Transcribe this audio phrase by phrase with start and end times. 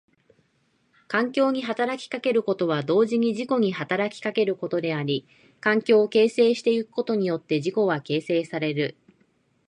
[1.07, 5.27] 環境に働きかけることは同時に自己に働きかけることであり、
[5.59, 8.97] 環境を形成してゆくことによって自己は形成される。